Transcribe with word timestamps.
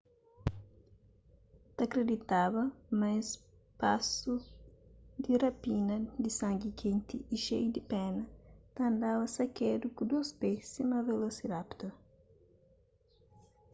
ta 1.75 1.83
kriditada 1.91 2.61
ma 2.99 3.07
es 3.19 3.29
pasu 3.79 4.33
di 5.23 5.33
rapina 5.43 5.95
di 6.23 6.29
sangi 6.39 6.69
kenti 6.81 7.15
y 7.35 7.37
xeiu 7.45 7.69
di 7.75 7.81
pena 7.91 8.23
ta 8.75 8.81
andaba 8.89 9.25
sakedu 9.35 9.85
ku 9.95 10.01
dôs 10.11 10.29
pé 10.39 10.49
sima 10.71 10.97
velosirapitor 11.09 11.91